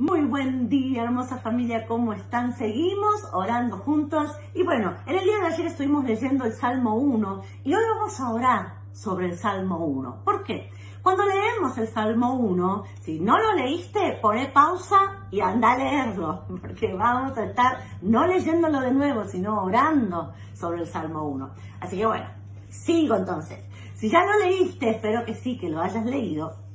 [0.00, 2.56] Muy buen día, hermosa familia, ¿cómo están?
[2.56, 4.30] Seguimos orando juntos.
[4.54, 8.18] Y bueno, en el día de ayer estuvimos leyendo el Salmo 1 y hoy vamos
[8.18, 10.24] a orar sobre el Salmo 1.
[10.24, 10.70] ¿Por qué?
[11.02, 14.96] Cuando leemos el Salmo 1, si no lo leíste, pone pausa
[15.30, 20.80] y anda a leerlo, porque vamos a estar no leyéndolo de nuevo, sino orando sobre
[20.80, 21.50] el Salmo 1.
[21.78, 22.26] Así que bueno,
[22.70, 23.58] sigo entonces.
[23.96, 26.69] Si ya lo leíste, espero que sí, que lo hayas leído.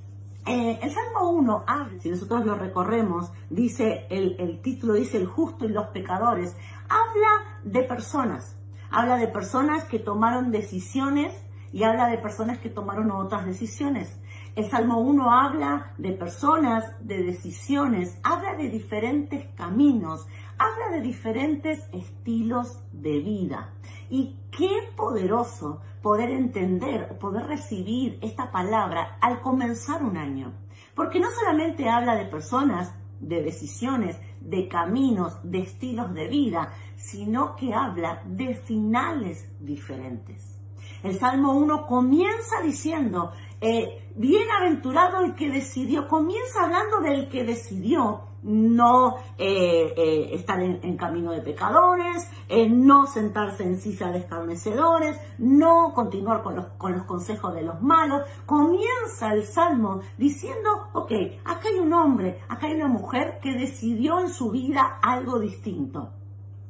[0.46, 5.66] El Salmo 1 habla, si nosotros lo recorremos, dice, el, el título dice el justo
[5.66, 8.56] y los pecadores, habla de personas,
[8.92, 11.34] habla de personas que tomaron decisiones
[11.74, 14.20] y habla de personas que tomaron otras decisiones.
[14.56, 20.28] El Salmo 1 habla de personas, de decisiones, habla de diferentes caminos,
[20.58, 23.74] habla de diferentes estilos de vida.
[24.10, 30.54] Y qué poderoso poder entender, poder recibir esta palabra al comenzar un año.
[30.96, 37.56] Porque no solamente habla de personas, de decisiones, de caminos, de estilos de vida, sino
[37.56, 40.60] que habla de finales diferentes.
[41.04, 48.22] El Salmo 1 comienza diciendo, eh, bienaventurado el que decidió, comienza hablando del que decidió
[48.44, 52.30] no eh, eh, estar en, camino de pecadores,
[52.70, 57.82] no sentarse en silla de escarnecedores, no continuar con los, con los consejos de los
[57.82, 58.22] malos.
[58.46, 61.12] Comienza el salmo diciendo, ok,
[61.44, 66.12] acá hay un hombre, acá hay una mujer que decidió en su vida algo distinto,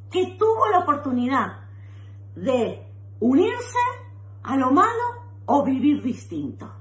[0.09, 1.59] que tuvo la oportunidad
[2.35, 2.87] de
[3.19, 3.79] unirse
[4.45, 6.71] a lo malo o vivir distinto.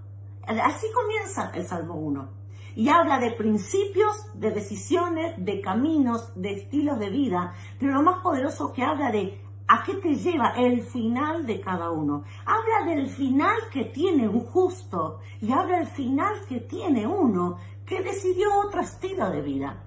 [0.46, 2.28] Así comienza el Salmo 1
[2.76, 8.22] y habla de principios, de decisiones, de caminos, de estilos de vida, pero lo más
[8.22, 12.24] poderoso que habla de a qué te lleva el final de cada uno.
[12.44, 17.56] Habla del final que tiene un justo y habla del final que tiene uno
[17.86, 19.82] que decidió otro estilo de vida.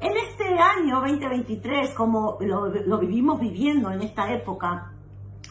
[0.00, 4.92] En este año 2023, como lo, vivimos viviendo en esta época,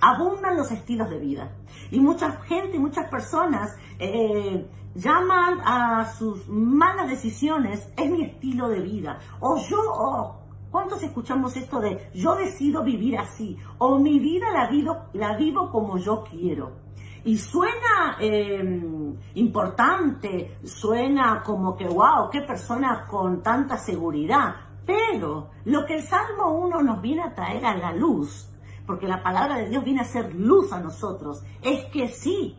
[0.02, 1.52] abundan los estilos de vida.
[1.92, 8.82] Y mucha gente, muchas personas eh, llaman a sus malas decisiones, es mi estilo de
[8.82, 9.20] vida.
[9.40, 10.36] O yo,
[10.72, 13.58] ¿cuántos escuchamos esto de yo decido vivir así?
[13.78, 16.90] O mi vida la vivo, la vivo como yo quiero.
[17.26, 24.56] Y suena em, importante, suena como que, wow, qué persona con tanta seguridad.
[24.86, 28.50] Pero lo que el Salmo 1 nos viene a traer a la luz,
[28.90, 32.58] porque la palabra de Dios viene a ser luz a nosotros, es que sí,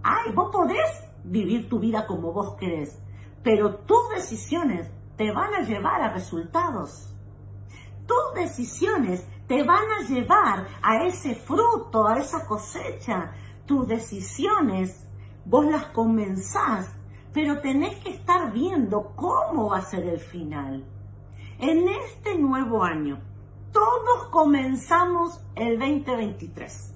[0.00, 3.02] ay, vos podés vivir tu vida como vos querés,
[3.42, 7.12] pero tus decisiones te van a llevar a resultados.
[8.06, 13.32] Tus decisiones te van a llevar a ese fruto, a esa cosecha.
[13.66, 15.04] Tus decisiones,
[15.44, 16.94] vos las comenzás,
[17.32, 20.84] pero tenés que estar viendo cómo va a ser el final.
[21.58, 23.20] En este nuevo año,
[23.76, 26.94] todos comenzamos el 2023.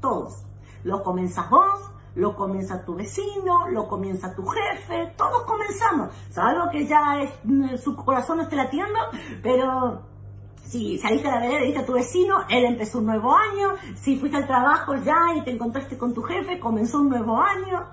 [0.00, 0.44] Todos.
[0.84, 6.10] Lo comenzás vos, lo comienza tu vecino, lo comienza tu jefe, todos comenzamos.
[6.30, 7.00] Salvo que ya
[7.42, 8.96] mm, su corazón no esté latiendo,
[9.42, 10.02] pero
[10.62, 13.74] si saliste a la vereda y viste a tu vecino, él empezó un nuevo año.
[13.96, 17.86] Si fuiste al trabajo ya y te encontraste con tu jefe, comenzó un nuevo año.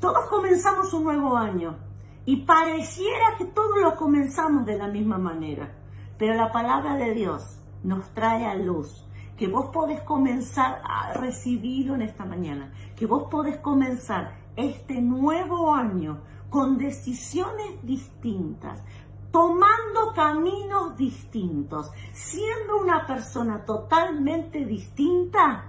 [0.00, 1.76] Todos comenzamos un nuevo año.
[2.24, 5.85] Y pareciera que todos lo comenzamos de la misma manera.
[6.18, 9.06] Pero la palabra de Dios nos trae a luz
[9.36, 15.74] que vos podés comenzar a recibirlo en esta mañana, que vos podés comenzar este nuevo
[15.74, 18.82] año con decisiones distintas,
[19.30, 25.66] tomando caminos distintos, siendo una persona totalmente distinta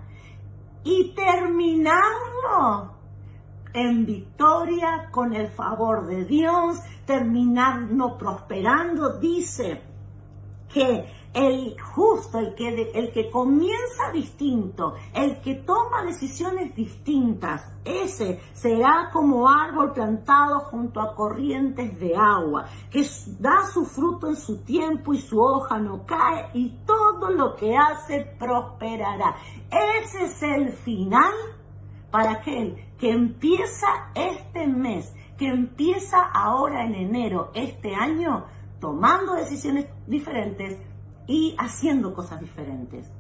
[0.86, 2.94] y terminarlo
[3.74, 9.82] en victoria con el favor de Dios, terminarlo prosperando, dice
[10.74, 18.40] que el justo, el que, el que comienza distinto, el que toma decisiones distintas, ese
[18.54, 23.06] será como árbol plantado junto a corrientes de agua, que
[23.40, 27.78] da su fruto en su tiempo y su hoja no cae y todo lo que
[27.78, 29.36] hace prosperará.
[29.70, 31.34] Ese es el final
[32.10, 38.46] para aquel que empieza este mes, que empieza ahora en enero, este año,
[38.80, 40.78] tomando decisiones diferentes,
[41.28, 43.12] y haciendo cosas diferentes.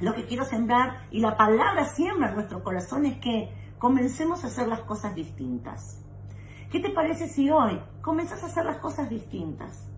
[0.00, 4.48] Lo que quiero sembrar y la palabra siembra en nuestro corazón es que comencemos a
[4.48, 6.00] hacer las cosas distintas.
[6.70, 9.88] ¿Qué te parece si hoy comenzas a hacer las cosas distintas?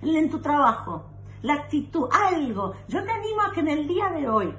[0.00, 1.10] En tu trabajo,
[1.42, 2.72] la actitud, algo.
[2.88, 4.54] Yo te animo a que en el día de hoy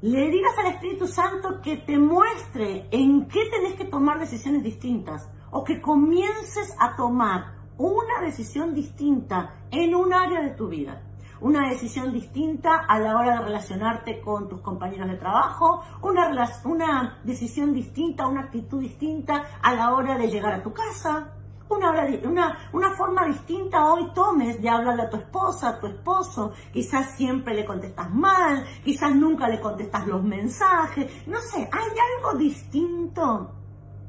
[0.00, 5.30] le digas al Espíritu Santo que te muestre en qué tenés que tomar decisiones distintas
[5.50, 11.02] o que comiences a tomar una decisión distinta en un área de tu vida.
[11.40, 16.30] Una decisión distinta a la hora de relacionarte con tus compañeros de trabajo, una,
[16.64, 21.32] una decisión distinta, una actitud distinta a la hora de llegar a tu casa,
[21.68, 21.90] una,
[22.24, 26.52] una, una, forma distinta hoy tomes de hablarle a tu esposa, a tu esposo.
[26.72, 31.26] Quizás siempre le contestas mal, quizás nunca le contestas los mensajes.
[31.26, 33.50] No sé, hay algo distinto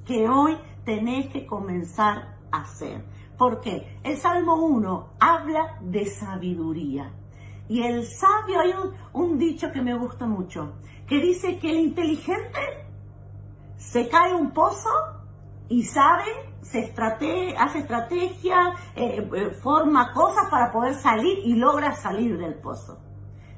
[0.06, 3.06] que hoy tenés que comenzar a hacer.
[3.38, 4.00] ¿Por qué?
[4.03, 7.12] El Salmo 1 habla de sabiduría.
[7.68, 8.74] Y el sabio, hay
[9.13, 10.74] un, dicho que me gusta mucho,
[11.07, 12.59] que dice que el inteligente
[13.77, 14.89] se cae un pozo
[15.69, 16.25] y sabe,
[16.62, 16.94] se
[17.57, 23.00] hace estrategia, eh, eh, forma cosas para poder salir y logra salir del pozo.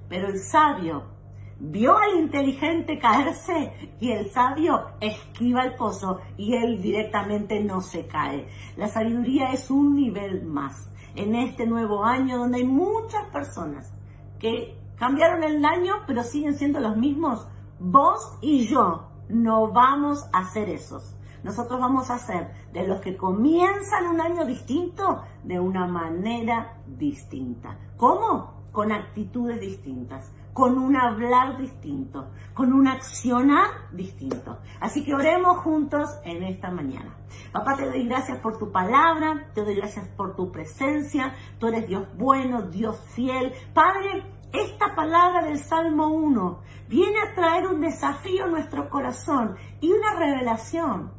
[0.08, 1.15] Pero el sabio
[1.60, 8.08] vio al inteligente caerse y el sabio esquiva el pozo y él directamente no se
[8.08, 8.48] cae.
[8.78, 13.94] La sabiduría es un nivel más en este nuevo año donde hay muchas personas
[14.40, 17.48] que cambiaron el año pero siguen siendo los mismos.
[17.80, 21.16] Vos y yo no vamos a ser esos.
[21.44, 27.78] Nosotros vamos a ser de los que comienzan un año distinto de una manera distinta.
[27.98, 28.66] ¿Cómo?
[28.72, 34.62] Con actitudes distintas, con un hablar distinto, con un accionar distinto.
[34.80, 37.18] Así que oremos juntos en esta mañana.
[37.52, 41.36] Papá, te doy gracias por tu palabra, te doy gracias por tu presencia.
[41.60, 43.52] Tú eres Dios bueno, Dios fiel.
[43.74, 44.24] Padre,
[44.54, 50.14] esta palabra del Salmo 1 viene a traer un desafío a nuestro corazón y una
[50.14, 51.12] revelación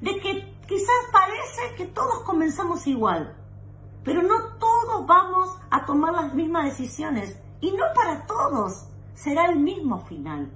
[0.00, 3.36] de que quizás parece que todos comenzamos igual,
[4.04, 9.58] pero no todos vamos a tomar las mismas decisiones y no para todos será el
[9.58, 10.50] mismo final.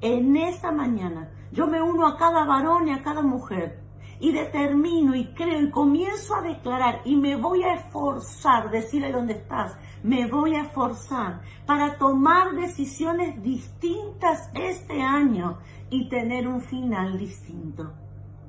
[0.00, 3.84] En esta mañana yo me uno a cada varón y a cada mujer
[4.20, 9.34] y determino y creo y comienzo a declarar y me voy a esforzar, decirle dónde
[9.34, 15.58] estás, me voy a esforzar para tomar decisiones distintas este año
[15.90, 17.92] y tener un final distinto.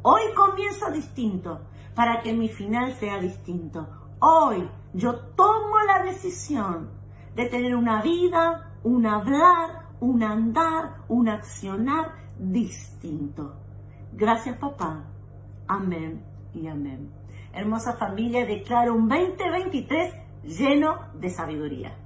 [0.01, 1.61] Hoy comienzo distinto
[1.95, 3.87] para que mi final sea distinto.
[4.19, 6.89] Hoy yo tomo la decisión
[7.35, 13.55] de tener una vida, un hablar, un andar, un accionar distinto.
[14.13, 15.03] Gracias papá.
[15.67, 16.23] Amén
[16.53, 17.11] y amén.
[17.53, 22.04] Hermosa familia, declaro un 2023 lleno de sabiduría.